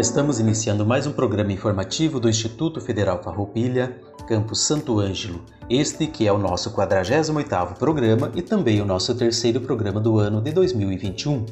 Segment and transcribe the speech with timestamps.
[0.00, 5.44] Estamos iniciando mais um programa informativo do Instituto Federal Farroupilha, Campus Santo Ângelo.
[5.68, 10.40] Este que é o nosso 48º programa e também o nosso terceiro programa do ano
[10.40, 11.44] de 2021.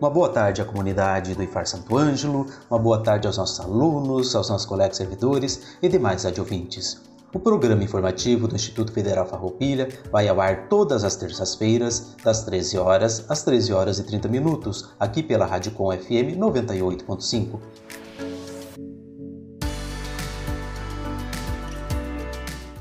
[0.00, 4.34] Uma boa tarde à comunidade do IFAR Santo Ângelo, uma boa tarde aos nossos alunos,
[4.34, 7.09] aos nossos colegas servidores e demais adjuvintes.
[7.32, 12.76] O programa informativo do Instituto Federal Farroupilha vai ao ar todas as terças-feiras, das 13
[12.76, 17.60] horas às 13 horas e 30 minutos, aqui pela Rádio Com FM 98.5.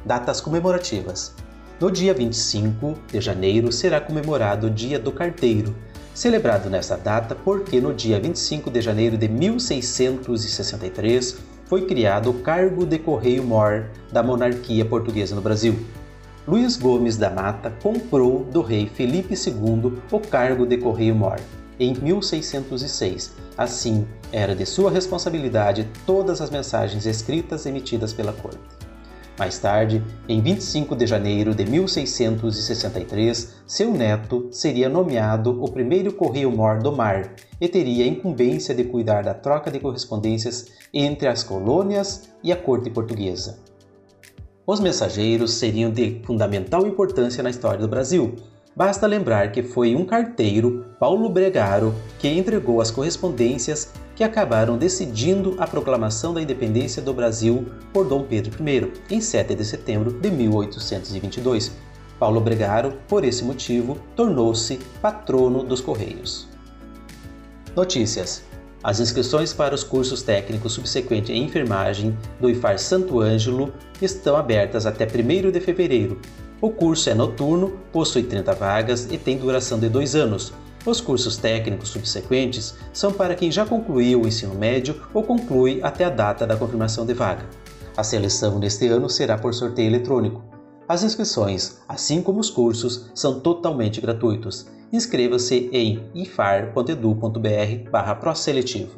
[0.03, 1.35] Datas comemorativas.
[1.79, 5.75] No dia 25 de janeiro será comemorado o Dia do Carteiro,
[6.11, 12.83] celebrado nesta data porque no dia 25 de janeiro de 1663 foi criado o cargo
[12.83, 15.75] de correio-mor da monarquia portuguesa no Brasil.
[16.47, 21.39] Luiz Gomes da Mata comprou do rei Felipe II o cargo de correio-mor
[21.79, 23.35] em 1606.
[23.55, 28.57] Assim, era de sua responsabilidade todas as mensagens escritas emitidas pela corte.
[29.39, 36.79] Mais tarde, em 25 de janeiro de 1663, seu neto seria nomeado o primeiro correio-mor
[36.79, 42.29] do mar e teria a incumbência de cuidar da troca de correspondências entre as colônias
[42.43, 43.59] e a corte portuguesa.
[44.67, 48.35] Os mensageiros seriam de fundamental importância na história do Brasil,
[48.79, 55.57] Basta lembrar que foi um carteiro, Paulo Bregaro, que entregou as correspondências que acabaram decidindo
[55.59, 60.31] a proclamação da independência do Brasil por Dom Pedro I, em 7 de setembro de
[60.31, 61.73] 1822.
[62.17, 66.47] Paulo Bregaro, por esse motivo, tornou-se patrono dos Correios.
[67.75, 68.45] Notícias:
[68.81, 74.85] As inscrições para os cursos técnicos subsequentes em enfermagem do IFAR Santo Ângelo estão abertas
[74.85, 76.17] até 1 de fevereiro
[76.61, 80.51] o curso é noturno, possui 30 vagas e tem duração de dois anos.
[80.85, 86.03] Os cursos técnicos subsequentes são para quem já concluiu o ensino médio ou conclui até
[86.05, 87.45] a data da confirmação de vaga.
[87.95, 90.43] A seleção neste ano será por sorteio eletrônico.
[90.87, 94.67] As inscrições, assim como os cursos, são totalmente gratuitos.
[94.91, 98.97] Inscreva-se em ifar.edu.br/proseletivo.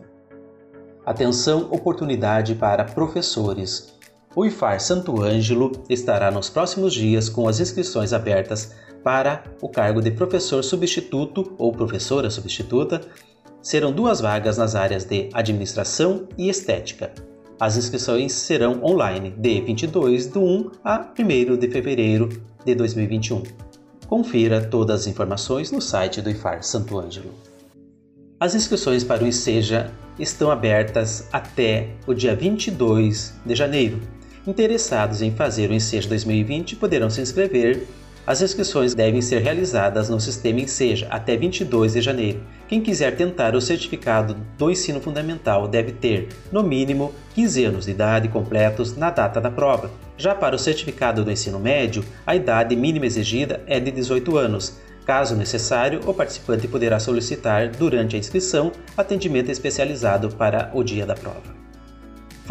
[1.05, 4.00] Atenção, oportunidade para professores.
[4.33, 10.01] O IFAR Santo Ângelo estará nos próximos dias com as inscrições abertas para o cargo
[10.01, 13.01] de professor substituto ou professora substituta.
[13.61, 17.11] Serão duas vagas nas áreas de administração e estética.
[17.59, 22.29] As inscrições serão online de 22 de 1 a 1 de fevereiro
[22.63, 23.43] de 2021.
[24.07, 27.31] Confira todas as informações no site do IFAR Santo Ângelo.
[28.39, 33.99] As inscrições para o ICEJA estão abertas até o dia 22 de janeiro
[34.45, 37.85] Interessados em fazer o Enseja 2020 poderão se inscrever.
[38.25, 42.41] As inscrições devem ser realizadas no sistema Enseja até 22 de janeiro.
[42.67, 47.91] Quem quiser tentar o certificado do ensino fundamental deve ter, no mínimo, 15 anos de
[47.91, 49.91] idade completos na data da prova.
[50.17, 54.77] Já para o certificado do ensino médio, a idade mínima exigida é de 18 anos.
[55.05, 61.15] Caso necessário, o participante poderá solicitar, durante a inscrição, atendimento especializado para o dia da
[61.15, 61.60] prova.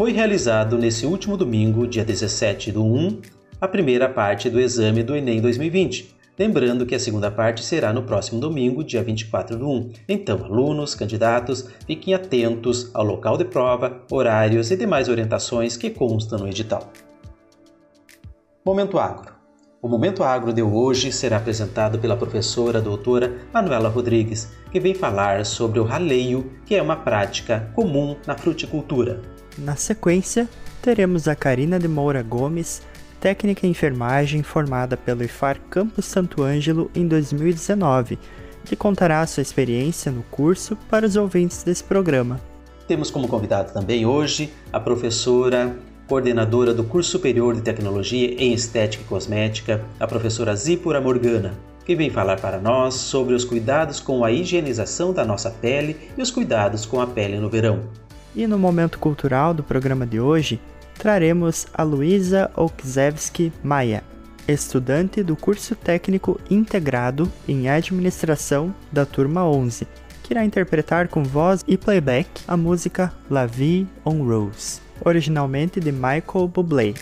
[0.01, 3.21] Foi realizado nesse último domingo, dia 17 do 1,
[3.61, 6.15] a primeira parte do exame do Enem 2020.
[6.39, 9.91] Lembrando que a segunda parte será no próximo domingo, dia 24 do 1.
[10.09, 16.39] Então, alunos, candidatos, fiquem atentos ao local de prova, horários e demais orientações que constam
[16.39, 16.91] no edital.
[18.65, 19.35] Momento Agro.
[19.83, 25.45] O Momento Agro de hoje será apresentado pela professora doutora Manuela Rodrigues, que vem falar
[25.45, 29.21] sobre o raleio, que é uma prática comum na fruticultura.
[29.57, 30.47] Na sequência,
[30.81, 32.81] teremos a Karina de Moura Gomes,
[33.19, 38.17] técnica em enfermagem formada pelo IFAR Campus Santo Ângelo em 2019,
[38.65, 42.39] que contará sua experiência no curso para os ouvintes desse programa.
[42.87, 45.75] Temos como convidado também hoje a professora
[46.07, 51.53] coordenadora do curso superior de tecnologia em estética e cosmética, a professora Zípora Morgana,
[51.85, 56.21] que vem falar para nós sobre os cuidados com a higienização da nossa pele e
[56.21, 57.81] os cuidados com a pele no verão.
[58.35, 60.59] E no momento cultural do programa de hoje,
[60.97, 64.03] traremos a Luísa Okzewski Maia,
[64.47, 69.87] estudante do curso técnico integrado em administração da turma 11,
[70.23, 75.91] que irá interpretar com voz e playback a música La Vie en Rose, originalmente de
[75.91, 76.93] Michael Bublé.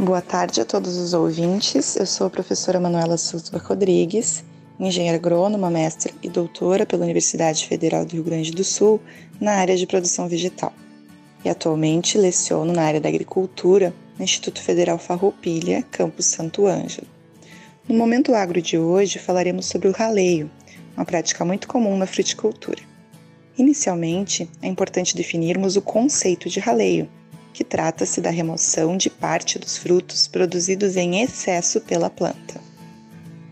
[0.00, 1.94] Boa tarde a todos os ouvintes.
[1.94, 4.42] Eu sou a professora Manuela Souza Rodrigues,
[4.78, 8.98] engenheira agrônoma, mestre e doutora pela Universidade Federal do Rio Grande do Sul
[9.38, 10.72] na área de produção vegetal.
[11.44, 17.06] E atualmente leciono na área da agricultura no Instituto Federal Farroupilha, campus Santo Ângelo.
[17.86, 20.50] No momento agro de hoje falaremos sobre o raleio,
[20.96, 22.80] uma prática muito comum na fruticultura.
[23.58, 27.06] Inicialmente, é importante definirmos o conceito de raleio,
[27.52, 32.60] que trata-se da remoção de parte dos frutos produzidos em excesso pela planta.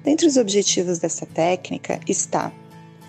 [0.04, 2.52] Dentre os objetivos dessa técnica está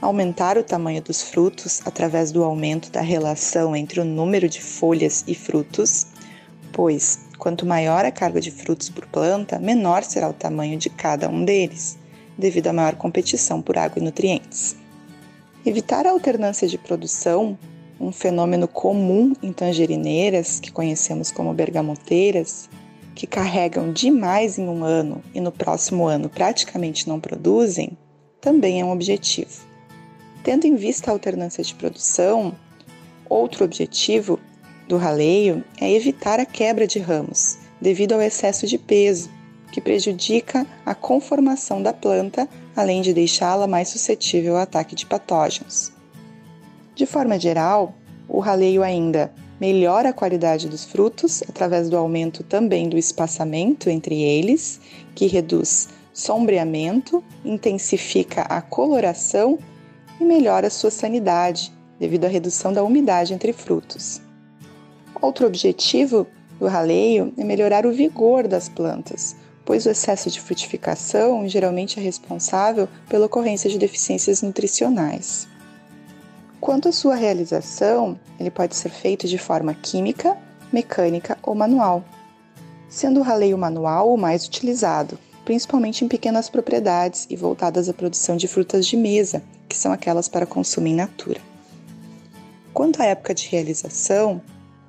[0.02, 5.24] aumentar o tamanho dos frutos através do aumento da relação entre o número de folhas
[5.28, 6.08] e frutos,
[6.72, 11.30] pois quanto maior a carga de frutos por planta, menor será o tamanho de cada
[11.30, 11.98] um deles,
[12.38, 14.76] devido à maior competição por água e nutrientes.
[15.66, 17.58] Evitar a alternância de produção
[18.00, 22.70] um fenômeno comum em tangerineiras, que conhecemos como bergamoteiras,
[23.14, 27.98] que carregam demais em um ano e no próximo ano praticamente não produzem,
[28.40, 29.68] também é um objetivo.
[30.44, 32.56] Tendo em vista a alternância de produção,
[33.28, 34.40] outro objetivo
[34.88, 39.30] do raleio é evitar a quebra de ramos, devido ao excesso de peso,
[39.72, 45.99] que prejudica a conformação da planta, além de deixá-la mais suscetível ao ataque de patógenos.
[47.00, 47.96] De forma geral,
[48.28, 54.22] o raleio ainda melhora a qualidade dos frutos através do aumento também do espaçamento entre
[54.22, 54.82] eles,
[55.16, 59.58] que reduz sombreamento, intensifica a coloração
[60.20, 64.22] e melhora sua sanidade devido à redução da umidade entre frutos.
[65.22, 66.28] Outro objetivo
[66.60, 72.04] do raleio é melhorar o vigor das plantas, pois o excesso de frutificação geralmente é
[72.04, 75.48] responsável pela ocorrência de deficiências nutricionais.
[76.60, 80.38] Quanto à sua realização, ele pode ser feito de forma química,
[80.74, 82.04] mecânica ou manual,
[82.90, 88.36] sendo o raleio manual o mais utilizado, principalmente em pequenas propriedades e voltadas à produção
[88.36, 91.40] de frutas de mesa, que são aquelas para consumo in natura.
[92.74, 94.42] Quanto à época de realização,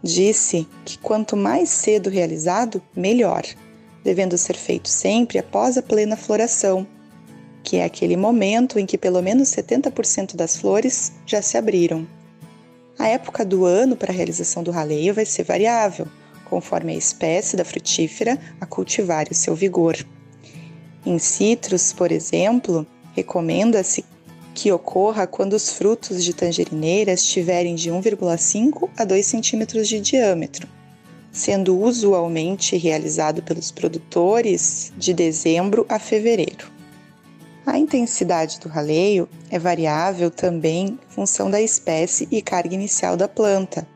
[0.02, 3.44] disse que quanto mais cedo realizado, melhor,
[4.02, 6.87] devendo ser feito sempre após a plena floração,
[7.62, 12.06] que é aquele momento em que pelo menos 70% das flores já se abriram.
[12.98, 16.06] A época do ano para a realização do raleio vai ser variável,
[16.44, 19.96] conforme a espécie da frutífera a cultivar e o seu vigor.
[21.06, 24.04] Em citros, por exemplo, recomenda-se
[24.54, 30.68] que ocorra quando os frutos de tangerineira estiverem de 1,5 a 2 centímetros de diâmetro,
[31.32, 36.79] sendo usualmente realizado pelos produtores de dezembro a fevereiro.
[37.66, 43.28] A intensidade do raleio é variável também em função da espécie e carga inicial da
[43.28, 43.86] planta,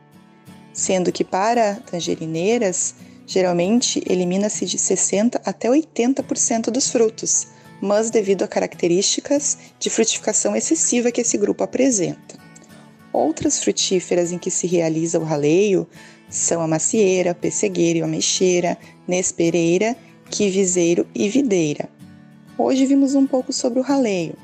[0.71, 2.95] sendo que para tangerineiras,
[3.25, 7.47] geralmente elimina-se de 60 até 80% dos frutos,
[7.81, 12.37] mas devido a características de frutificação excessiva que esse grupo apresenta.
[13.11, 15.87] Outras frutíferas em que se realiza o raleio
[16.29, 19.95] são a macieira, pessegueira e ameixeira, nespereira,
[20.29, 21.94] quiviseiro e videira.
[22.57, 24.35] Hoje vimos um pouco sobre o raleio.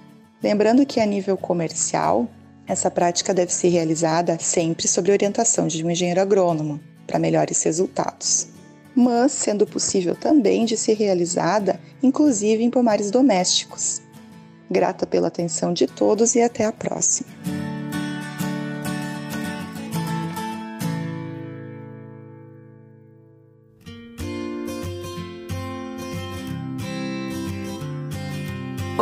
[0.44, 2.27] Lembrando que a nível comercial,
[2.68, 6.77] essa prática deve ser realizada sempre sob orientação de um engenheiro agrônomo
[7.08, 8.50] para melhores resultados.
[8.94, 14.01] Mas sendo possível também de ser realizada, inclusive em pomares domésticos.
[14.70, 17.30] Grata pela atenção de todos e até a próxima.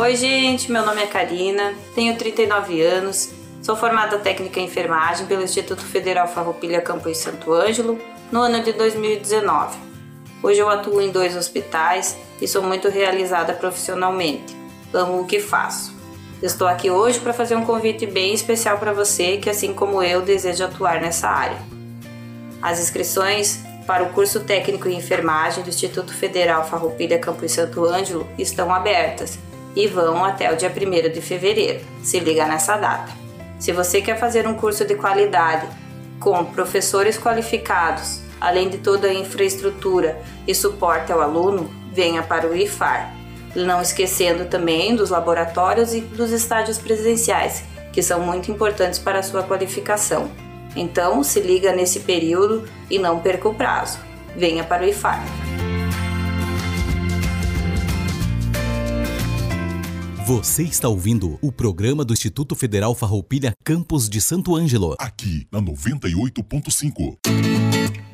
[0.00, 3.28] Oi, gente, meu nome é Karina, tenho 39 anos,
[3.62, 7.98] sou formada técnica em enfermagem pelo Instituto Federal Farroupilha Campos Santo Ângelo
[8.32, 9.76] no ano de 2019.
[10.42, 14.56] Hoje eu atuo em dois hospitais e sou muito realizada profissionalmente.
[14.90, 15.94] Amo o que faço.
[16.42, 20.22] Estou aqui hoje para fazer um convite bem especial para você que, assim como eu,
[20.22, 21.58] deseja atuar nessa área.
[22.62, 28.26] As inscrições para o curso técnico em enfermagem do Instituto Federal Farroupilha Campos Santo Ângelo
[28.38, 29.38] estão abertas
[29.74, 31.80] e vão até o dia 1 de fevereiro.
[32.02, 33.12] Se liga nessa data.
[33.58, 35.66] Se você quer fazer um curso de qualidade
[36.18, 42.56] com professores qualificados, além de toda a infraestrutura e suporte ao aluno, venha para o
[42.56, 43.14] IFAR.
[43.54, 49.22] não esquecendo também dos laboratórios e dos estágios presenciais, que são muito importantes para a
[49.24, 50.30] sua qualificação.
[50.76, 53.98] Então, se liga nesse período e não perca o prazo.
[54.36, 55.49] Venha para o IFAR.
[60.30, 64.94] Você está ouvindo o programa do Instituto Federal Farroupilha Campos de Santo Ângelo.
[64.96, 67.18] Aqui na 98.5.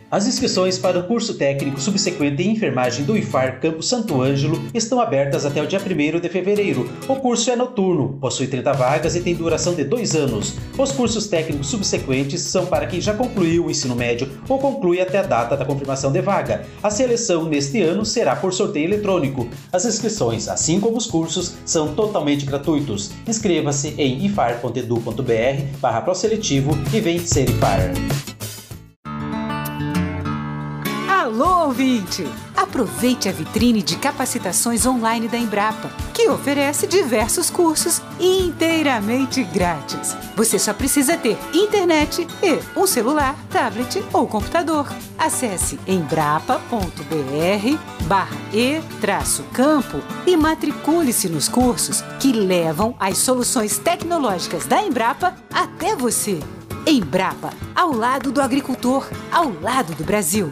[0.08, 5.00] As inscrições para o curso técnico subsequente em enfermagem do IFAR Campo Santo Ângelo estão
[5.00, 6.88] abertas até o dia 1 de fevereiro.
[7.08, 10.54] O curso é noturno, possui 30 vagas e tem duração de dois anos.
[10.78, 15.18] Os cursos técnicos subsequentes são para quem já concluiu o ensino médio ou conclui até
[15.18, 16.64] a data da confirmação de vaga.
[16.80, 19.48] A seleção neste ano será por sorteio eletrônico.
[19.72, 23.10] As inscrições, assim como os cursos, são totalmente gratuitos.
[23.26, 28.35] Inscreva-se em ifar.edu.br barra proseletivo e vem ser IFAR.
[31.38, 32.26] Alô, ouvinte!
[32.56, 40.16] Aproveite a vitrine de capacitações online da Embrapa, que oferece diversos cursos inteiramente grátis.
[40.34, 44.90] Você só precisa ter internet e um celular, tablet ou computador.
[45.18, 46.64] Acesse embrapa.br
[48.06, 56.40] barra e-campo e matricule-se nos cursos que levam as soluções tecnológicas da Embrapa até você.
[56.86, 60.50] Embrapa, ao lado do agricultor, ao lado do Brasil.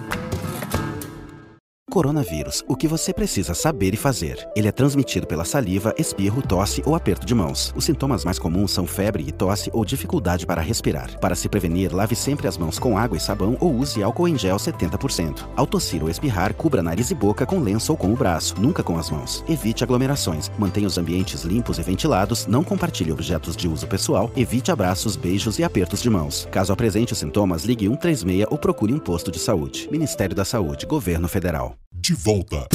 [1.94, 4.48] Coronavírus, o que você precisa saber e fazer.
[4.56, 7.72] Ele é transmitido pela saliva, espirro, tosse ou aperto de mãos.
[7.76, 11.16] Os sintomas mais comuns são febre e tosse ou dificuldade para respirar.
[11.20, 14.36] Para se prevenir, lave sempre as mãos com água e sabão ou use álcool em
[14.36, 15.48] gel 70%.
[15.54, 18.82] Ao tossir ou espirrar, cubra nariz e boca com lenço ou com o braço, nunca
[18.82, 19.44] com as mãos.
[19.48, 20.50] Evite aglomerações.
[20.58, 25.60] Mantenha os ambientes limpos e ventilados, não compartilhe objetos de uso pessoal, evite abraços, beijos
[25.60, 26.48] e apertos de mãos.
[26.50, 29.88] Caso apresente os sintomas, ligue 136 ou procure um posto de saúde.
[29.92, 32.66] Ministério da Saúde, Governo Federal de volta.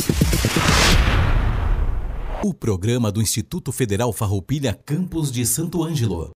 [2.41, 6.31] O programa do Instituto Federal Farroupilha Campos de Santo Ângelo.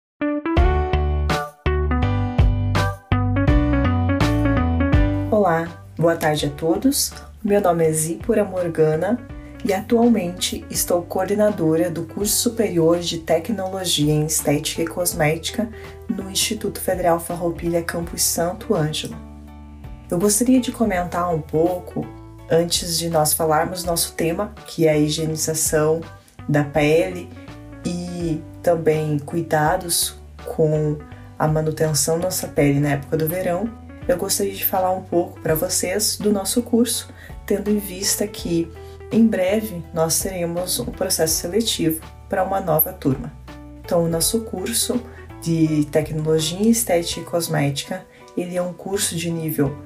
[5.32, 7.13] Olá, boa tarde a todos.
[7.42, 9.18] Meu nome é Zípora Morgana
[9.63, 15.70] e atualmente estou coordenadora do curso superior de Tecnologia em Estética e Cosmética
[16.10, 19.16] no Instituto Federal Farroupilha Campus Santo Ângelo.
[20.12, 22.06] Eu gostaria de comentar um pouco
[22.50, 26.02] antes de nós falarmos nosso tema, que é a higienização
[26.48, 27.30] da pele
[27.86, 30.98] e também cuidados com
[31.38, 33.70] a manutenção da nossa pele na época do verão,
[34.08, 37.10] eu gostaria de falar um pouco para vocês do nosso curso,
[37.46, 38.72] tendo em vista que
[39.12, 43.32] em breve nós teremos um processo seletivo para uma nova turma.
[43.84, 45.02] Então, o nosso curso
[45.42, 49.78] de Tecnologia Estética e Cosmética, ele é um curso de nível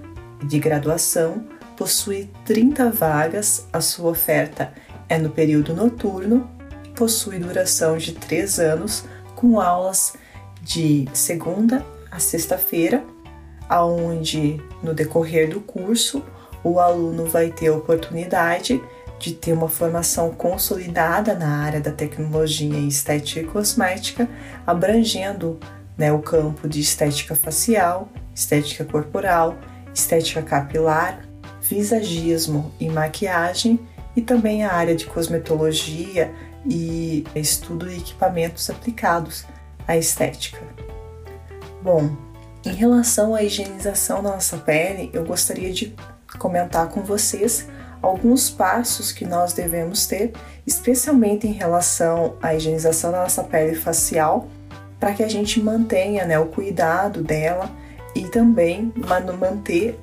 [0.43, 1.45] de graduação
[1.77, 4.73] possui 30 vagas, a sua oferta
[5.07, 6.49] é no período noturno,
[6.95, 9.05] possui duração de 3 anos,
[9.35, 10.15] com aulas
[10.61, 13.03] de segunda a sexta-feira,
[13.69, 16.23] aonde no decorrer do curso
[16.63, 18.81] o aluno vai ter a oportunidade
[19.19, 24.27] de ter uma formação consolidada na área da tecnologia em estética e cosmética,
[24.65, 25.59] abrangendo
[25.97, 29.57] né, o campo de estética facial, estética corporal,
[29.93, 31.26] estética capilar,
[31.69, 33.79] visagismo e maquiagem
[34.15, 36.33] e também a área de cosmetologia
[36.65, 39.45] e estudo de equipamentos aplicados
[39.87, 40.59] à estética.
[41.81, 42.15] Bom,
[42.65, 45.95] em relação à higienização da nossa pele, eu gostaria de
[46.37, 47.67] comentar com vocês
[48.01, 50.33] alguns passos que nós devemos ter,
[50.65, 54.47] especialmente em relação à higienização da nossa pele facial,
[54.99, 57.69] para que a gente mantenha né, o cuidado dela
[58.15, 58.91] e também
[59.39, 59.99] manter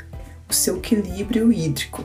[0.55, 2.05] seu equilíbrio hídrico.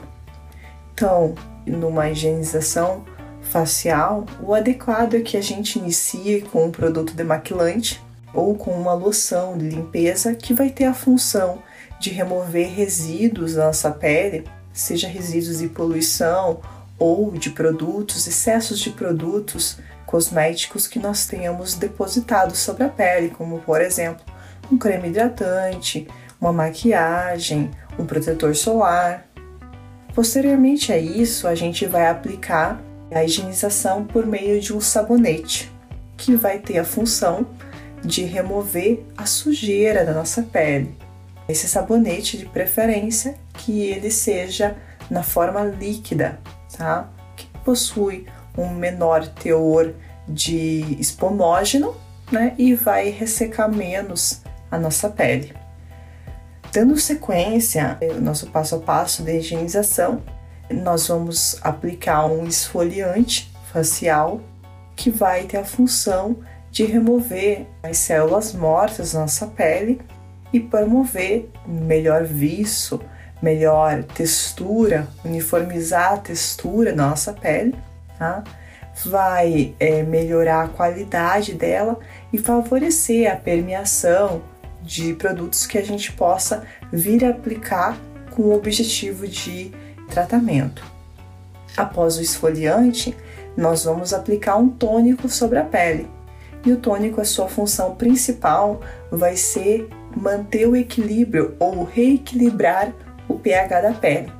[0.92, 1.34] Então,
[1.66, 3.04] numa higienização
[3.42, 8.00] facial, o adequado é que a gente inicie com um produto demaquilante
[8.32, 11.62] ou com uma loção de limpeza que vai ter a função
[11.98, 16.60] de remover resíduos da nossa pele, seja resíduos de poluição
[16.98, 23.60] ou de produtos, excessos de produtos cosméticos que nós tenhamos depositado sobre a pele, como
[23.60, 24.24] por exemplo
[24.70, 26.06] um creme hidratante,
[26.40, 29.26] uma maquiagem, um protetor solar.
[30.14, 32.80] Posteriormente a isso, a gente vai aplicar
[33.12, 35.70] a higienização por meio de um sabonete,
[36.16, 37.46] que vai ter a função
[38.04, 40.96] de remover a sujeira da nossa pele.
[41.48, 44.76] Esse sabonete, de preferência, que ele seja
[45.10, 46.38] na forma líquida,
[46.76, 47.10] tá?
[47.36, 48.26] Que possui
[48.56, 49.92] um menor teor
[50.28, 51.96] de espumógeno,
[52.30, 52.54] né?
[52.56, 55.59] E vai ressecar menos a nossa pele.
[56.72, 60.22] Dando sequência ao nosso passo a passo de higienização,
[60.70, 64.40] nós vamos aplicar um esfoliante facial
[64.94, 66.36] que vai ter a função
[66.70, 70.00] de remover as células mortas da nossa pele
[70.52, 73.00] e promover melhor viço,
[73.42, 77.74] melhor textura, uniformizar a textura da nossa pele,
[78.16, 78.44] tá?
[79.04, 81.98] vai é, melhorar a qualidade dela
[82.32, 84.42] e favorecer a permeação
[84.90, 87.96] de produtos que a gente possa vir a aplicar
[88.32, 89.70] com o objetivo de
[90.08, 90.84] tratamento.
[91.76, 93.16] Após o esfoliante,
[93.56, 96.10] nós vamos aplicar um tônico sobre a pele.
[96.66, 98.80] E o tônico, a sua função principal
[99.12, 102.92] vai ser manter o equilíbrio ou reequilibrar
[103.28, 104.32] o pH da pele,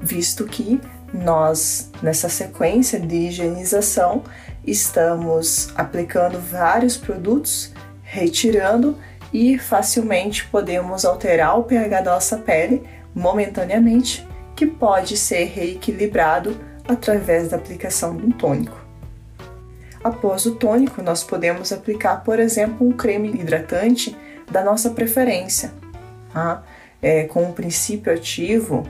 [0.00, 0.80] visto que
[1.14, 4.24] nós, nessa sequência de higienização,
[4.66, 8.98] estamos aplicando vários produtos, retirando
[9.32, 12.82] e facilmente podemos alterar o pH da nossa pele
[13.14, 18.76] momentaneamente, que pode ser reequilibrado através da aplicação de um tônico.
[20.02, 24.16] Após o tônico, nós podemos aplicar, por exemplo, um creme hidratante
[24.50, 25.72] da nossa preferência,
[26.32, 26.62] tá?
[27.00, 28.84] é, com um princípio ativo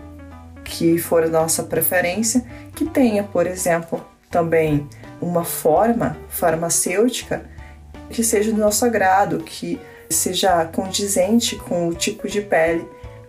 [0.64, 2.44] que for a nossa preferência,
[2.74, 4.88] que tenha, por exemplo, também
[5.20, 7.44] uma forma farmacêutica
[8.08, 9.80] que seja do nosso agrado, que
[10.12, 12.86] seja condizente com o tipo de pele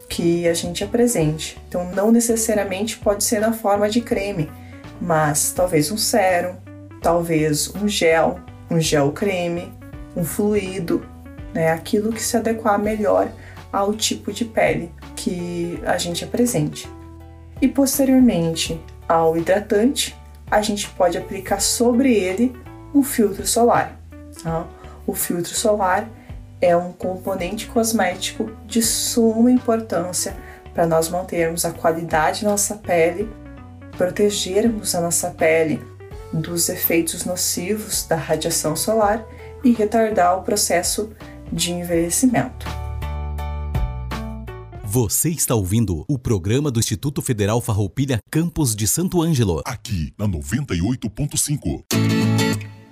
[0.10, 1.60] que a gente apresente.
[1.68, 4.52] Então, não necessariamente pode ser na forma de creme,
[5.02, 6.56] mas talvez um sérum,
[7.02, 9.74] talvez um gel, um gel creme,
[10.16, 11.06] um fluido,
[11.54, 11.72] né?
[11.72, 13.32] Aquilo que se adequar melhor
[13.72, 16.88] ao tipo de pele que a gente apresente.
[17.62, 20.16] E posteriormente ao hidratante,
[20.50, 22.54] a gente pode aplicar sobre ele
[22.94, 24.00] um filtro solar.
[24.44, 24.68] Tá?
[25.08, 26.08] O filtro solar
[26.64, 30.36] é um componente cosmético de suma importância
[30.74, 33.30] para nós mantermos a qualidade da nossa pele,
[33.98, 35.82] protegermos a nossa pele
[36.32, 39.24] dos efeitos nocivos da radiação solar
[39.64, 41.12] e retardar o processo
[41.52, 42.66] de envelhecimento.
[44.86, 49.62] Você está ouvindo o programa do Instituto Federal Farroupilha Campos de Santo Ângelo.
[49.66, 52.43] Aqui na 98.5.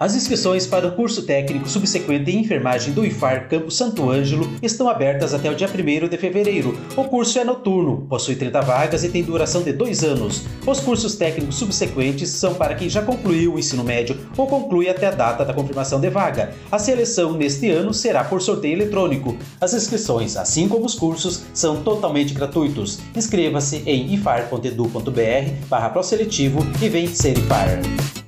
[0.01, 4.89] As inscrições para o curso técnico subsequente em enfermagem do IFAR Campo Santo Ângelo estão
[4.89, 6.75] abertas até o dia 1 de fevereiro.
[6.97, 10.45] O curso é noturno, possui 30 vagas e tem duração de dois anos.
[10.65, 15.05] Os cursos técnicos subsequentes são para quem já concluiu o ensino médio ou conclui até
[15.05, 16.51] a data da confirmação de vaga.
[16.71, 19.37] A seleção neste ano será por sorteio eletrônico.
[19.61, 22.97] As inscrições, assim como os cursos, são totalmente gratuitos.
[23.15, 28.20] Inscreva-se em ifar.edu.br barra proseletivo e vem ser IFAR.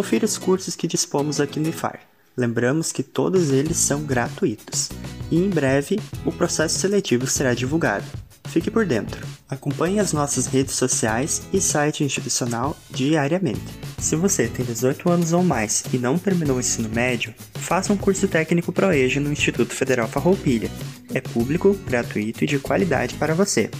[0.00, 2.00] Confira os cursos que dispomos aqui no IFAR.
[2.34, 4.88] Lembramos que todos eles são gratuitos.
[5.30, 8.06] E em breve, o processo seletivo será divulgado.
[8.48, 9.20] Fique por dentro.
[9.46, 13.60] Acompanhe as nossas redes sociais e site institucional diariamente.
[13.98, 17.96] Se você tem 18 anos ou mais e não terminou o ensino médio, faça um
[17.98, 20.70] curso técnico ProEja no Instituto Federal Farroupilha.
[21.12, 23.70] É público, gratuito e de qualidade para você.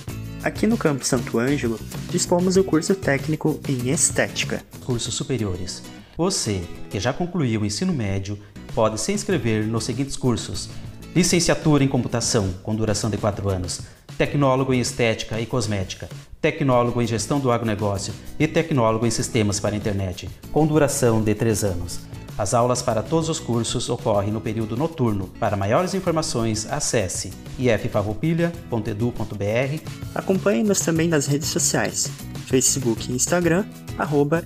[0.45, 1.81] Aqui no Campo Santo Ângelo,
[2.11, 4.63] dispomos o curso técnico em Estética.
[4.85, 5.83] Cursos superiores
[6.21, 8.39] você, que já concluiu o ensino médio,
[8.75, 10.69] pode se inscrever nos seguintes cursos:
[11.17, 13.81] Licenciatura em Computação, com duração de 4 anos,
[14.19, 19.75] Tecnólogo em Estética e Cosmética, Tecnólogo em Gestão do Agronegócio e Tecnólogo em Sistemas para
[19.75, 22.01] a Internet, com duração de 3 anos.
[22.37, 25.31] As aulas para todos os cursos ocorrem no período noturno.
[25.41, 29.91] Para maiores informações, acesse iffarroupilha.edu.br.
[30.15, 32.11] Acompanhe-nos também nas redes sociais,
[32.47, 33.65] Facebook e Instagram,
[33.99, 34.45] arroba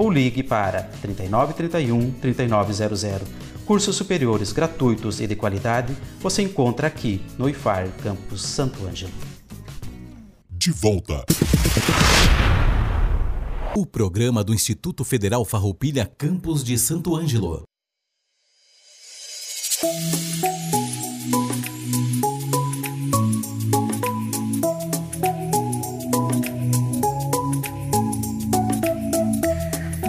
[0.00, 3.28] ou ligue para 3931 3900.
[3.66, 9.12] Cursos superiores gratuitos e de qualidade você encontra aqui no IFAR Campus Santo Ângelo.
[10.48, 11.22] De volta.
[13.76, 17.64] O programa do Instituto Federal Farroupilha Campus de Santo Ângelo.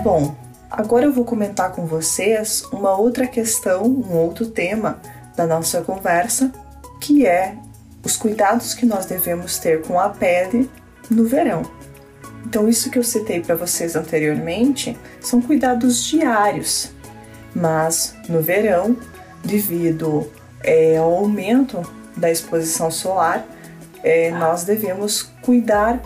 [0.03, 0.35] Bom,
[0.69, 4.99] agora eu vou comentar com vocês uma outra questão, um outro tema
[5.35, 6.51] da nossa conversa,
[6.99, 7.55] que é
[8.03, 10.67] os cuidados que nós devemos ter com a pele
[11.07, 11.61] no verão.
[12.43, 16.91] Então, isso que eu citei para vocês anteriormente são cuidados diários,
[17.55, 18.97] mas no verão,
[19.45, 20.27] devido
[20.63, 21.79] é, ao aumento
[22.17, 23.45] da exposição solar,
[24.03, 26.01] é, nós devemos cuidar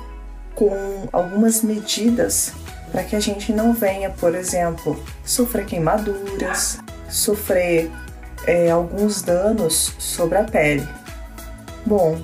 [0.54, 2.52] com algumas medidas
[2.96, 6.80] para que a gente não venha, por exemplo, sofrer queimaduras,
[7.10, 7.92] sofrer
[8.48, 10.88] é, alguns danos sobre a pele.
[11.86, 12.18] Bom,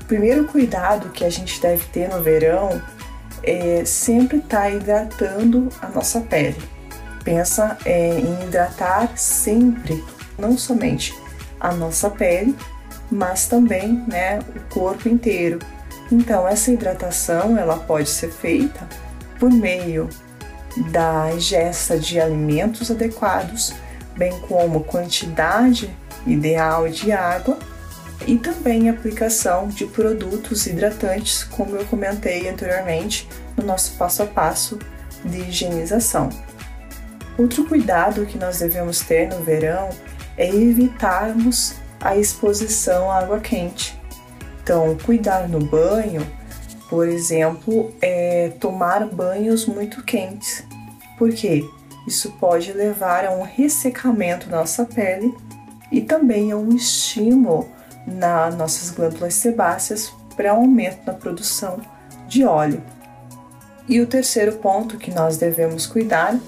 [0.00, 2.80] o primeiro cuidado que a gente deve ter no verão
[3.42, 6.56] é sempre estar tá hidratando a nossa pele.
[7.22, 10.02] Pensa é, em hidratar sempre,
[10.38, 11.14] não somente
[11.60, 12.56] a nossa pele,
[13.10, 15.58] mas também né, o corpo inteiro.
[16.10, 18.88] Então essa hidratação ela pode ser feita
[19.38, 20.08] por meio
[20.90, 23.74] da ingesta de alimentos adequados,
[24.16, 25.94] bem como quantidade
[26.26, 27.58] ideal de água
[28.26, 34.78] e também aplicação de produtos hidratantes, como eu comentei anteriormente no nosso passo a passo
[35.24, 36.28] de higienização.
[37.36, 39.90] Outro cuidado que nós devemos ter no verão
[40.36, 43.98] é evitarmos a exposição à água quente.
[44.62, 46.26] Então, cuidar no banho,
[46.88, 50.64] por exemplo, é tomar banhos muito quentes.
[51.18, 51.68] Por quê?
[52.06, 55.34] Isso pode levar a um ressecamento da nossa pele
[55.92, 57.68] e também a um estímulo
[58.06, 61.80] nas nossas glândulas sebáceas para aumento na produção
[62.26, 62.82] de óleo.
[63.86, 66.38] E o terceiro ponto que nós devemos cuidar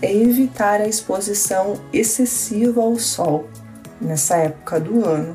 [0.00, 3.48] é evitar a exposição excessiva ao sol
[4.00, 5.34] nessa época do ano.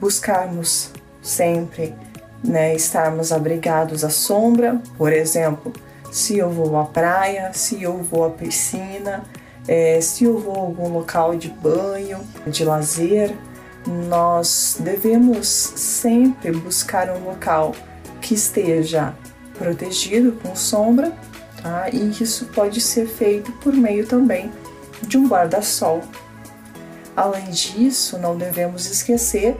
[0.00, 0.90] Buscarmos
[1.22, 1.94] sempre
[2.42, 5.72] né, estarmos abrigados à sombra, por exemplo,
[6.10, 9.24] se eu vou à praia, se eu vou à piscina,
[9.66, 13.34] é, se eu vou a algum local de banho, de lazer,
[13.86, 17.72] nós devemos sempre buscar um local
[18.20, 19.14] que esteja
[19.58, 21.12] protegido com sombra,
[21.62, 21.88] tá?
[21.90, 24.50] E isso pode ser feito por meio também
[25.02, 26.00] de um guarda-sol.
[27.16, 29.56] Além disso, não devemos esquecer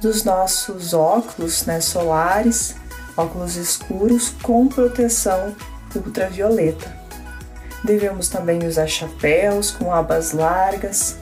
[0.00, 2.74] dos nossos óculos né, solares,
[3.16, 5.54] óculos escuros com proteção
[5.94, 6.96] ultravioleta.
[7.84, 11.16] Devemos também usar chapéus com abas largas,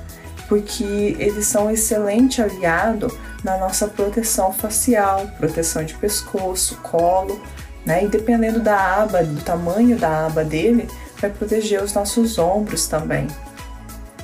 [0.48, 3.08] porque eles são um excelente aliado
[3.44, 7.40] na nossa proteção facial, proteção de pescoço, colo,
[7.84, 8.04] né?
[8.04, 10.88] E dependendo da aba, do tamanho da aba dele,
[11.20, 13.26] vai proteger os nossos ombros também.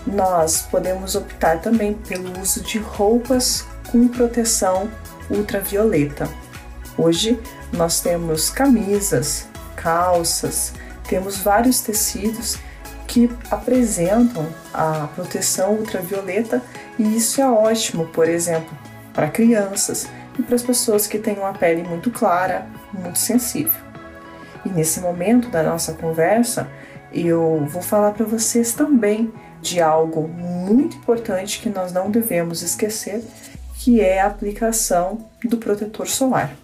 [0.07, 4.90] Nós podemos optar também pelo uso de roupas com proteção
[5.31, 6.29] ultravioleta.
[6.97, 7.40] Hoje
[7.73, 10.73] nós temos camisas, calças,
[11.09, 12.59] temos vários tecidos
[13.07, 16.62] que apresentam a proteção ultravioleta
[16.99, 18.77] e isso é ótimo, por exemplo,
[19.12, 23.81] para crianças e para as pessoas que têm uma pele muito clara, muito sensível.
[24.64, 26.68] E nesse momento da nossa conversa,
[27.12, 33.23] eu vou falar para vocês também de algo muito importante que nós não devemos esquecer,
[33.83, 36.55] que é a aplicação do protetor solar.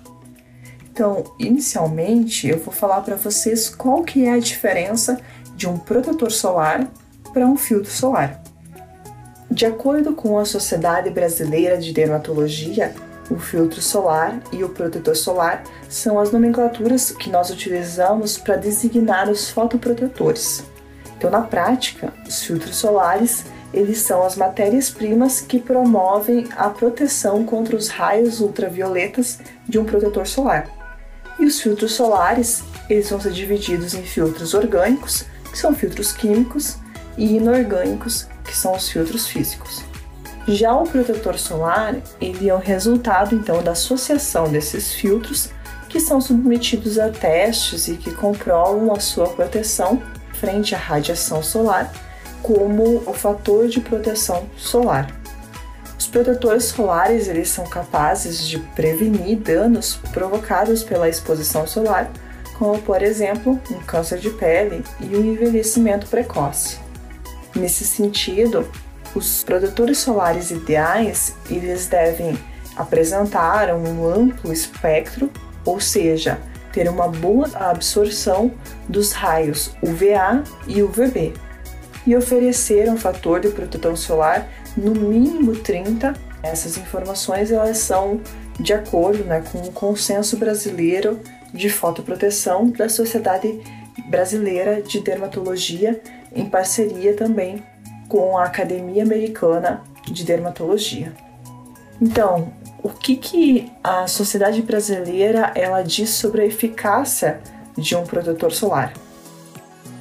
[0.88, 5.20] Então, inicialmente, eu vou falar para vocês qual que é a diferença
[5.56, 6.88] de um protetor solar
[7.32, 8.40] para um filtro solar.
[9.50, 12.94] De acordo com a Sociedade Brasileira de Dermatologia,
[13.28, 19.28] o filtro solar e o protetor solar são as nomenclaturas que nós utilizamos para designar
[19.28, 20.62] os fotoprotetores.
[21.16, 27.76] Então, na prática, os filtros solares eles são as matérias-primas que promovem a proteção contra
[27.76, 30.68] os raios ultravioletas de um protetor solar.
[31.38, 36.76] E os filtros solares, eles vão ser divididos em filtros orgânicos, que são filtros químicos,
[37.16, 39.82] e inorgânicos, que são os filtros físicos.
[40.46, 45.50] Já o protetor solar, ele é o resultado então da associação desses filtros
[45.88, 50.02] que são submetidos a testes e que comprovam a sua proteção
[50.34, 51.92] frente à radiação solar
[52.42, 55.14] como o fator de proteção solar.
[55.98, 62.10] Os protetores solares eles são capazes de prevenir danos provocados pela exposição solar,
[62.58, 66.78] como por exemplo um câncer de pele e um envelhecimento precoce.
[67.54, 68.68] Nesse sentido,
[69.14, 72.38] os protetores solares ideais eles devem
[72.76, 75.30] apresentar um amplo espectro,
[75.64, 76.38] ou seja,
[76.72, 78.52] ter uma boa absorção
[78.88, 81.34] dos raios UVA e UVB,
[82.08, 86.14] e oferecer um fator de proteção solar no mínimo 30.
[86.42, 88.22] Essas informações elas são
[88.58, 91.20] de acordo né, com o consenso brasileiro
[91.52, 93.60] de fotoproteção da Sociedade
[94.06, 96.00] Brasileira de Dermatologia,
[96.34, 97.62] em parceria também
[98.08, 101.12] com a Academia Americana de Dermatologia.
[102.00, 107.38] Então, o que, que a Sociedade Brasileira ela diz sobre a eficácia
[107.76, 108.94] de um protetor solar?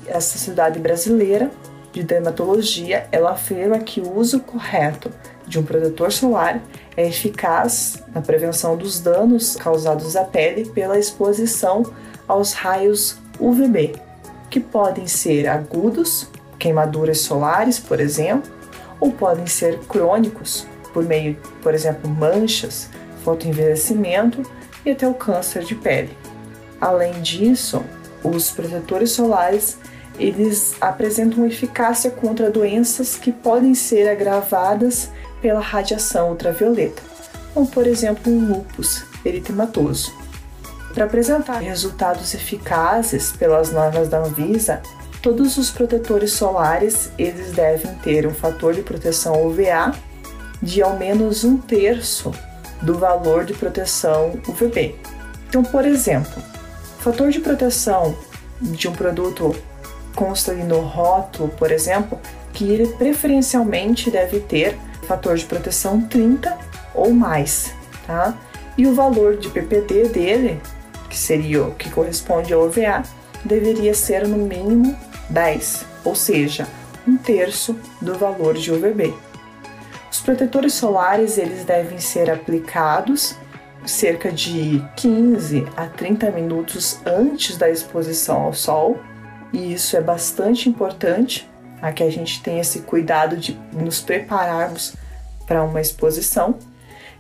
[0.10, 1.52] A Sociedade Brasileira
[1.98, 5.12] de dermatologia, ela afirma que o uso correto
[5.48, 6.62] de um protetor solar
[6.96, 11.84] é eficaz na prevenção dos danos causados à pele pela exposição
[12.28, 13.96] aos raios UVB,
[14.48, 16.30] que podem ser agudos,
[16.60, 18.52] queimaduras solares, por exemplo,
[19.00, 22.90] ou podem ser crônicos, por meio, por exemplo, manchas,
[23.24, 24.44] fotoenvelhecimento
[24.86, 26.16] e até o câncer de pele.
[26.80, 27.84] Além disso,
[28.24, 29.80] os protetores solares
[30.20, 35.10] eles apresentam eficácia contra doenças que podem ser agravadas
[35.42, 37.02] pela radiação ultravioleta,
[37.54, 40.12] como por exemplo o lúpus eritematoso.
[40.94, 44.82] Para apresentar resultados eficazes pelas normas da Anvisa,
[45.22, 49.94] todos os protetores solares eles devem ter um fator de proteção UVA
[50.62, 52.32] de ao menos um terço
[52.82, 54.96] do valor de proteção UVB.
[55.48, 56.42] Então, por exemplo,
[57.00, 58.18] o fator de proteção
[58.62, 59.56] de um produto
[60.18, 62.20] consta ali no rótulo, por exemplo,
[62.52, 64.76] que ele preferencialmente deve ter
[65.08, 66.58] fator de proteção 30
[66.96, 67.72] ou mais,
[68.08, 68.36] tá?
[68.76, 70.60] E o valor de PPD dele,
[71.08, 73.04] que seria o que corresponde ao OVA,
[73.46, 74.98] deveria ser no mínimo
[75.30, 76.68] 10, ou seja,
[77.08, 79.14] um terço do valor de UVB.
[80.12, 83.36] Os protetores solares eles devem ser aplicados
[83.86, 89.00] cerca de 15 a 30 minutos antes da exposição ao sol,
[89.54, 91.50] e isso é bastante importante,
[91.82, 94.96] a que a gente tenha esse cuidado de nos prepararmos
[95.46, 96.56] para uma exposição,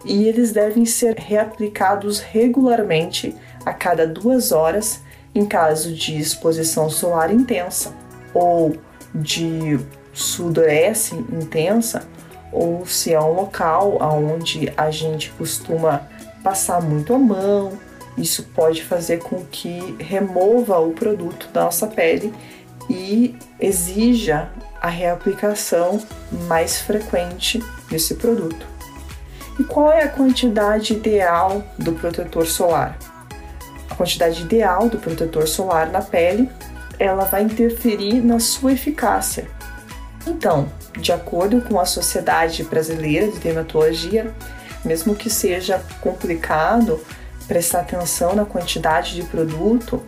[0.06, 3.36] e eles devem ser reaplicados regularmente
[3.66, 5.02] a cada duas horas
[5.34, 7.94] em caso de exposição solar intensa
[8.34, 8.76] ou
[9.14, 9.80] de
[10.14, 12.08] sudorese intensa
[12.52, 16.08] ou se é um local onde a gente costuma
[16.44, 17.74] passar muito a mão,
[18.18, 22.34] isso pode fazer com que remova o produto da nossa pele
[22.90, 24.50] e exija
[24.82, 26.02] a reaplicação
[26.48, 28.66] mais frequente desse produto.
[29.60, 32.98] E qual é a quantidade ideal do protetor solar?
[33.90, 36.50] A quantidade ideal do protetor solar na pele,
[37.00, 39.48] ela vai interferir na sua eficácia.
[40.26, 44.34] Então, de acordo com a Sociedade Brasileira de Dermatologia,
[44.84, 47.00] mesmo que seja complicado
[47.48, 50.04] prestar atenção na quantidade de produto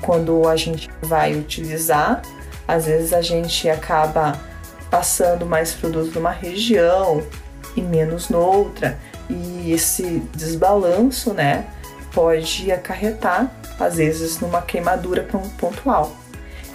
[0.00, 2.22] quando a gente vai utilizar,
[2.66, 4.38] às vezes a gente acaba
[4.90, 7.22] passando mais produto numa região
[7.76, 8.98] e menos noutra,
[9.28, 11.66] e esse desbalanço, né,
[12.12, 15.26] pode acarretar às vezes numa queimadura
[15.58, 16.16] pontual.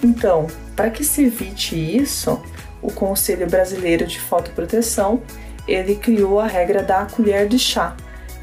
[0.01, 2.41] Então, para que se evite isso,
[2.82, 5.21] o Conselho Brasileiro de Fotoproteção,
[5.67, 7.95] ele criou a regra da colher de chá.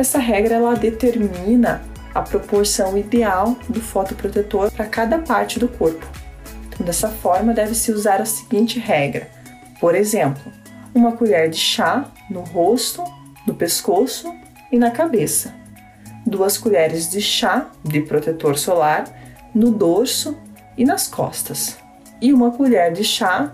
[0.03, 1.81] Essa regra ela determina
[2.13, 6.05] a proporção ideal do fotoprotetor para cada parte do corpo.
[6.67, 9.31] Então, dessa forma, deve-se usar a seguinte regra:
[9.81, 10.43] por exemplo,
[10.93, 13.05] uma colher de chá no rosto,
[13.47, 14.35] no pescoço
[14.73, 15.55] e na cabeça,
[16.27, 19.05] duas colheres de chá de protetor solar
[19.55, 20.37] no dorso
[20.77, 21.79] e nas costas,
[22.21, 23.53] e uma colher de chá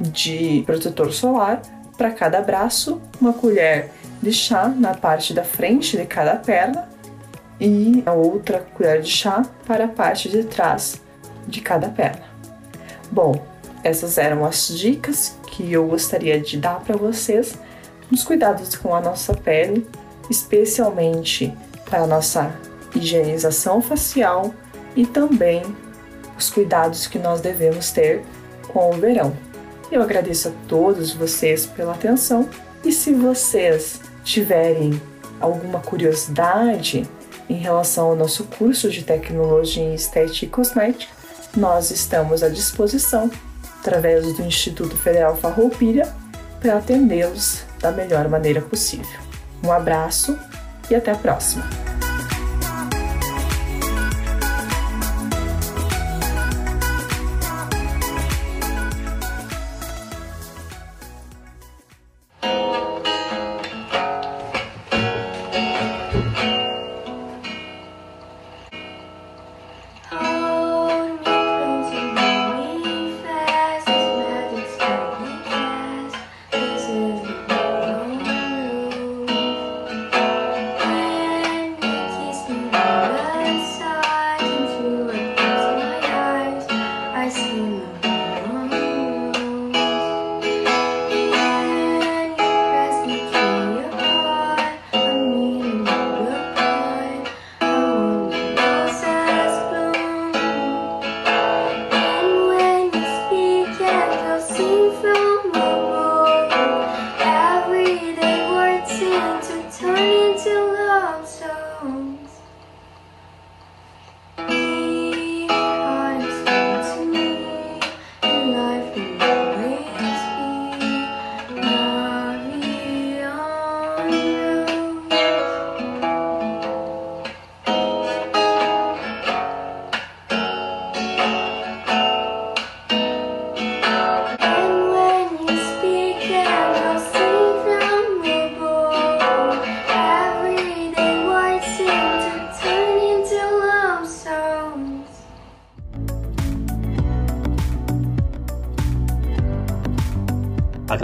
[0.00, 1.60] de protetor solar
[1.98, 3.90] para cada braço, uma colher
[4.22, 6.88] de chá na parte da frente de cada perna
[7.58, 11.00] e a outra colher de chá para a parte de trás
[11.46, 12.24] de cada perna.
[13.10, 13.42] Bom,
[13.82, 17.58] essas eram as dicas que eu gostaria de dar para vocês
[18.10, 19.86] nos cuidados com a nossa pele,
[20.28, 21.52] especialmente
[21.84, 22.54] para a nossa
[22.94, 24.52] higienização facial
[24.96, 25.62] e também
[26.36, 28.22] os cuidados que nós devemos ter
[28.68, 29.36] com o verão.
[29.90, 32.48] Eu agradeço a todos vocês pela atenção
[32.84, 35.00] e se vocês tiverem
[35.40, 37.08] alguma curiosidade
[37.48, 41.12] em relação ao nosso curso de tecnologia em estética e cosmética,
[41.56, 43.30] nós estamos à disposição
[43.80, 46.06] através do Instituto Federal Farroupilha
[46.60, 49.18] para atendê-los da melhor maneira possível.
[49.64, 50.38] Um abraço
[50.90, 51.64] e até a próxima!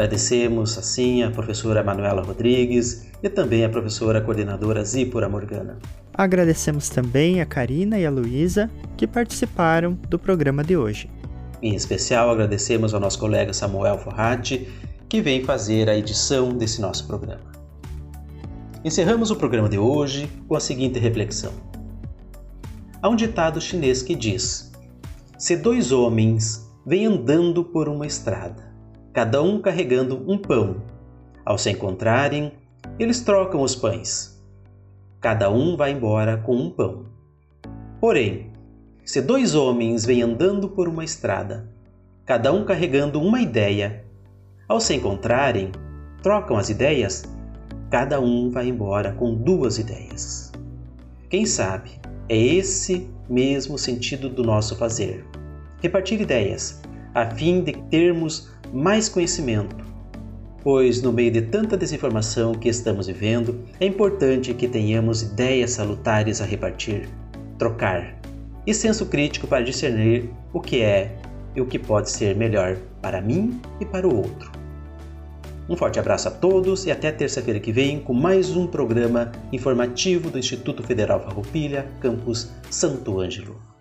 [0.06, 5.80] Agradecemos, assim, a professora Manuela Rodrigues e também a professora coordenadora Zípora Morgana.
[6.14, 11.10] Agradecemos também a Karina e a Luísa que participaram do programa de hoje.
[11.60, 14.68] Em especial, agradecemos ao nosso colega Samuel Forratti,
[15.08, 17.50] que vem fazer a edição desse nosso programa.
[18.84, 21.52] Encerramos o programa de hoje com a seguinte reflexão.
[23.02, 24.70] Há um ditado chinês que diz:
[25.36, 28.75] Se dois homens vêm andando por uma estrada
[29.16, 30.76] cada um carregando um pão.
[31.42, 32.52] Ao se encontrarem,
[32.98, 34.38] eles trocam os pães.
[35.22, 37.07] Cada um vai embora com um pão.
[37.98, 38.52] Porém,
[39.07, 41.66] se dois homens vêm andando por uma estrada,
[42.26, 44.05] cada um carregando uma ideia,
[44.68, 45.72] ao se encontrarem,
[46.22, 47.24] trocam as ideias,
[47.88, 50.52] cada um vai embora com duas ideias.
[51.31, 51.92] Quem sabe
[52.29, 55.24] é esse mesmo sentido do nosso fazer.
[55.81, 56.83] Repartir ideias,
[57.14, 59.76] a fim de termos mais conhecimento,
[60.62, 66.40] pois no meio de tanta desinformação que estamos vivendo, é importante que tenhamos ideias salutares
[66.40, 67.09] a repartir,
[67.59, 68.20] trocar
[68.66, 71.16] e senso crítico para discernir o que é
[71.55, 74.50] e o que pode ser melhor para mim e para o outro.
[75.68, 80.31] Um forte abraço a todos e até terça-feira que vem com mais um programa informativo
[80.31, 83.75] do Instituto Federal Farroupilha, campus Santo Ângelo.